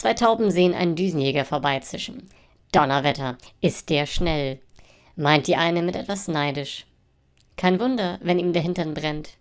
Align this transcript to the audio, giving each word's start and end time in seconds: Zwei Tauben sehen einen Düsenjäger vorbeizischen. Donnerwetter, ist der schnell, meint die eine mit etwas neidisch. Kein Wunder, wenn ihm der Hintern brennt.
Zwei 0.00 0.14
Tauben 0.14 0.50
sehen 0.50 0.72
einen 0.72 0.96
Düsenjäger 0.96 1.44
vorbeizischen. 1.44 2.30
Donnerwetter, 2.72 3.36
ist 3.60 3.90
der 3.90 4.06
schnell, 4.06 4.58
meint 5.14 5.46
die 5.46 5.56
eine 5.56 5.82
mit 5.82 5.94
etwas 5.94 6.26
neidisch. 6.26 6.86
Kein 7.58 7.78
Wunder, 7.78 8.18
wenn 8.22 8.38
ihm 8.38 8.54
der 8.54 8.62
Hintern 8.62 8.94
brennt. 8.94 9.36